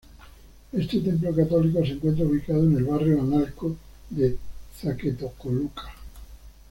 [0.71, 3.77] Este templo católico se encuentra ubicado en el barrio Analco
[4.09, 4.35] de
[4.75, 5.93] Zacatecoluca.